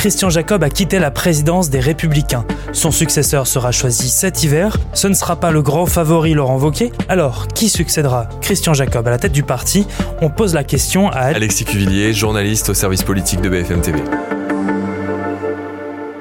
[0.00, 2.46] Christian Jacob a quitté la présidence des Républicains.
[2.72, 4.78] Son successeur sera choisi cet hiver.
[4.94, 6.90] Ce ne sera pas le grand favori Laurent Wauquiez.
[7.10, 9.86] Alors, qui succédera Christian Jacob à la tête du parti?
[10.22, 14.00] On pose la question à Alexis Cuvillier, journaliste au service politique de BFM TV.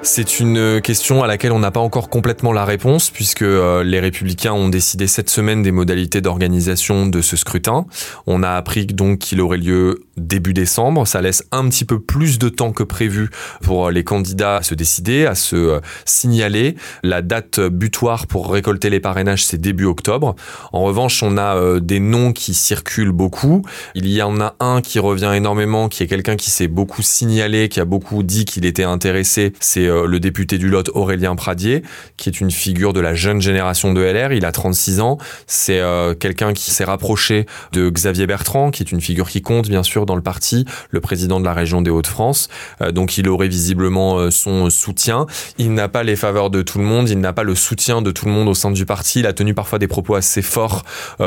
[0.02, 4.00] C'est une question à laquelle on n'a pas encore complètement la réponse puisque euh, les
[4.00, 7.86] républicains ont décidé cette semaine des modalités d'organisation de ce scrutin.
[8.25, 11.08] On a appris donc qu'il aurait lieu début décembre.
[11.08, 13.30] Ça laisse un petit peu plus de temps que prévu
[13.62, 16.76] pour les candidats à se décider, à se euh, signaler.
[17.04, 20.36] La date butoir pour récolter les parrainages, c'est début octobre.
[20.74, 23.64] En revanche, on a euh, des noms qui circulent beaucoup.
[23.96, 27.70] Il y en a un qui revient énormément, qui est quelqu'un qui s'est beaucoup signalé,
[27.70, 29.54] qui a beaucoup dit qu'il était intéressé.
[29.60, 31.84] C'est euh, le député du Lot Aurélien Pradier,
[32.17, 34.31] qui est une figure de la jeune génération de LR.
[34.34, 35.17] Il a 36 ans.
[35.48, 39.70] C'est euh, quelqu'un qui s'est rapproché de Xavier Bertrand, qui est une figure qui compte
[39.70, 42.50] bien sûr dans le parti, le président de la région des Hauts-de-France.
[42.81, 45.26] Euh, donc il aurait visiblement son soutien.
[45.58, 48.12] Il n'a pas les faveurs de tout le monde, il n'a pas le soutien de
[48.12, 49.20] tout le monde au sein du parti.
[49.20, 50.84] Il a tenu parfois des propos assez forts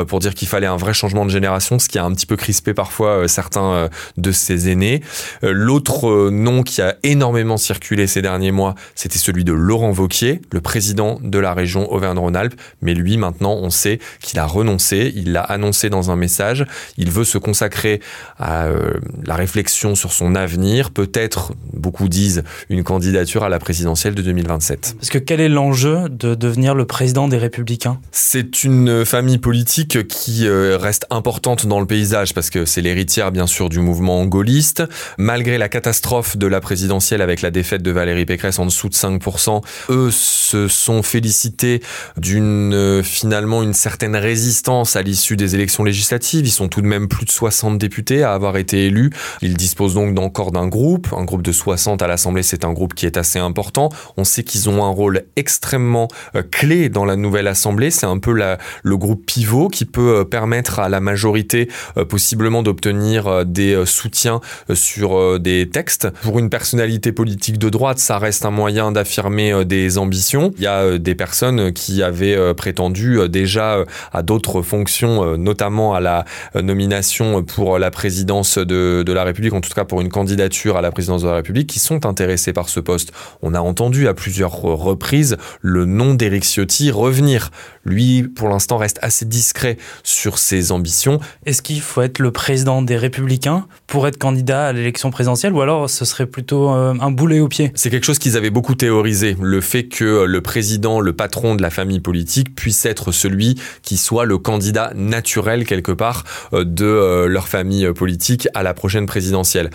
[0.07, 2.35] pour dire qu'il fallait un vrai changement de génération, ce qui a un petit peu
[2.35, 5.01] crispé parfois certains de ses aînés.
[5.41, 10.61] L'autre nom qui a énormément circulé ces derniers mois, c'était celui de Laurent Vauquier, le
[10.61, 12.59] président de la région Auvergne-Rhône-Alpes.
[12.81, 15.11] Mais lui, maintenant, on sait qu'il a renoncé.
[15.15, 16.65] Il l'a annoncé dans un message.
[16.97, 18.01] Il veut se consacrer
[18.37, 20.91] à euh, la réflexion sur son avenir.
[20.91, 24.95] Peut-être, beaucoup disent, une candidature à la présidentielle de 2027.
[24.97, 27.99] Parce que quel est l'enjeu de devenir le président des Républicains?
[28.11, 33.31] C'est une famille politique qui euh, reste importante dans le paysage parce que c'est l'héritière,
[33.31, 34.83] bien sûr, du mouvement gaulliste.
[35.17, 38.93] Malgré la catastrophe de la présidentielle avec la défaite de Valérie Pécresse en dessous de
[38.93, 39.61] 5%.
[39.89, 41.81] Eux se sont félicités
[42.17, 46.45] d'une euh, finalement une certaine résistance à l'issue des élections législatives.
[46.45, 49.11] Ils sont tout de même plus de 60 députés à avoir été élus.
[49.41, 52.93] Ils disposent donc encore d'un groupe, un groupe de 60 à l'Assemblée, c'est un groupe
[52.93, 53.89] qui est assez important.
[54.17, 57.91] On sait qu'ils ont un rôle extrêmement euh, clé dans la nouvelle Assemblée.
[57.91, 61.69] C'est un peu le groupe pivot qui peut euh, permettre à la majorité
[62.09, 64.41] possiblement d'obtenir des soutiens
[64.73, 66.09] sur des textes.
[66.21, 70.51] Pour une personnalité politique de droite, ça reste un moyen d'affirmer euh, des ambitions.
[70.57, 75.93] Il y a euh, des personnes qui avaient euh, prétendu déjà à d'autres fonctions, notamment
[75.93, 76.25] à la
[76.55, 80.81] nomination pour la présidence de, de la République, en tout cas pour une candidature à
[80.81, 83.11] la présidence de la République, qui sont intéressés par ce poste.
[83.41, 87.49] On a entendu à plusieurs reprises le nom d'Éric Ciotti revenir.
[87.85, 91.19] Lui, pour l'instant, reste assez discret sur ses ambitions.
[91.45, 95.61] Est-ce qu'il faut être le président des Républicains pour être candidat à l'élection présidentielle ou
[95.61, 97.71] alors ce serait plutôt un boulet au pied?
[97.75, 101.61] C'est quelque chose qu'ils avaient beaucoup théorisé, le fait que le président, le patron de
[101.61, 106.23] la famille politique puisse être celui qui soit le candidat naturel quelque part
[106.53, 109.69] euh, de euh, leur famille politique à la prochaine présidentielle.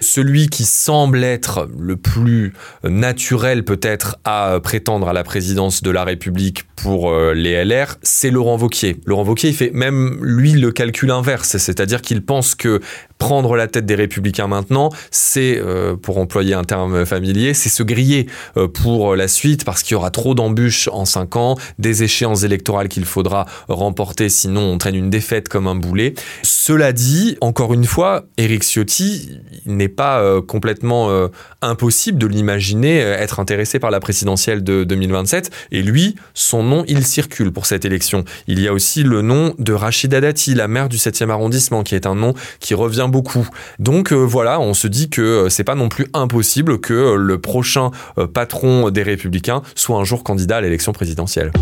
[0.00, 2.52] Celui qui semble être le plus
[2.82, 8.30] naturel peut-être à prétendre à la présidence de la République pour euh, les LR, c'est
[8.30, 8.96] Laurent Vauquier.
[9.06, 12.80] Laurent Vauquier, fait même lui le calcul inverse, c'est-à-dire qu'il pense que
[13.18, 15.60] prendre la tête des républicains maintenant, c'est,
[16.02, 18.26] pour employer un terme familier, c'est se griller
[18.56, 22.42] euh, pour la suite parce qu'il y aura trop d'embûches en cinq ans, des échéances
[22.42, 26.14] électorales qu'il faudra remporter sinon on traîne une défaite comme un boulet.
[26.42, 29.30] Cela dit, encore une fois, Éric Ciotti
[29.66, 31.28] n'est pas euh, complètement euh,
[31.62, 37.06] impossible de l'imaginer être intéressé par la présidentielle de 2027 et lui, son nom, il
[37.06, 38.24] circule pour cette élection.
[38.46, 41.94] Il y a aussi le nom de Rachida Dati, la maire du 7e arrondissement qui
[41.94, 43.48] est un nom qui revient beaucoup.
[43.78, 47.90] Donc voilà, on se dit que c'est pas non plus impossible que le prochain
[48.32, 51.52] patron des Républicains soit un jour candidat à l'élection présidentielle.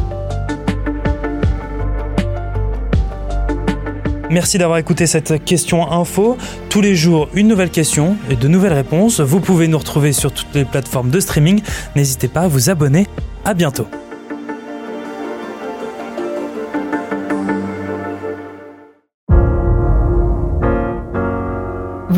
[4.32, 6.38] Merci d'avoir écouté cette question info.
[6.70, 9.20] Tous les jours, une nouvelle question et de nouvelles réponses.
[9.20, 11.60] Vous pouvez nous retrouver sur toutes les plateformes de streaming.
[11.96, 13.06] N'hésitez pas à vous abonner.
[13.44, 13.86] À bientôt.